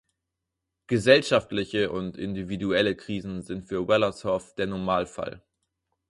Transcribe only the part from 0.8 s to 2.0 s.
Gesellschaftliche